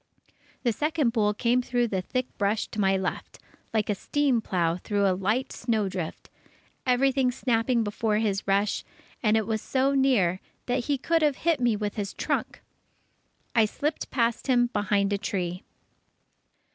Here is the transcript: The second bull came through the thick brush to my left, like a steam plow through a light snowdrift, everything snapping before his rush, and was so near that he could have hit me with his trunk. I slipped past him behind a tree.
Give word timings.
The 0.63 0.73
second 0.73 1.13
bull 1.13 1.35
came 1.35 1.61
through 1.61 1.89
the 1.89 2.01
thick 2.01 2.25
brush 2.39 2.65
to 2.69 2.79
my 2.81 2.97
left, 2.97 3.37
like 3.71 3.87
a 3.87 3.93
steam 3.93 4.41
plow 4.41 4.77
through 4.77 5.05
a 5.05 5.13
light 5.13 5.51
snowdrift, 5.51 6.27
everything 6.87 7.31
snapping 7.31 7.83
before 7.83 8.17
his 8.17 8.47
rush, 8.47 8.83
and 9.21 9.39
was 9.45 9.61
so 9.61 9.93
near 9.93 10.39
that 10.65 10.85
he 10.85 10.97
could 10.97 11.21
have 11.21 11.35
hit 11.45 11.59
me 11.59 11.75
with 11.75 11.97
his 11.97 12.15
trunk. 12.15 12.61
I 13.53 13.65
slipped 13.65 14.09
past 14.09 14.47
him 14.47 14.71
behind 14.73 15.13
a 15.13 15.19
tree. 15.19 15.61